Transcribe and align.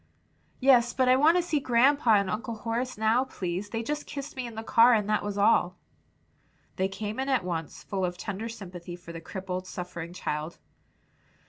"Yes, 0.59 0.93
but 0.93 1.07
I 1.07 1.15
want 1.15 1.37
to 1.37 1.43
see 1.43 1.59
grandpa 1.59 2.15
and 2.15 2.27
Uncle 2.27 2.55
Horace 2.55 2.97
now, 2.97 3.23
please; 3.25 3.69
they 3.69 3.83
just 3.83 4.07
kissed 4.07 4.35
me 4.35 4.47
in 4.47 4.55
the 4.55 4.63
car, 4.63 4.95
and 4.95 5.07
that 5.07 5.21
was 5.23 5.37
all." 5.37 5.77
They 6.77 6.87
came 6.87 7.19
in 7.19 7.29
at 7.29 7.43
once, 7.45 7.83
full 7.83 8.03
of 8.03 8.17
tender 8.17 8.49
sympathy 8.49 8.95
for 8.95 9.11
the 9.13 9.21
crippled, 9.21 9.67
suffering 9.67 10.11
child. 10.11 10.57